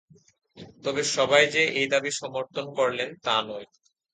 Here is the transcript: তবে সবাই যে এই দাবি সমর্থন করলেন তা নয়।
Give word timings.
তবে 0.83 1.01
সবাই 1.15 1.43
যে 1.47 1.63
এই 1.79 1.87
দাবি 1.87 2.11
সমর্থন 2.13 2.65
করলেন 2.77 3.09
তা 3.23 3.35
নয়। 3.41 3.67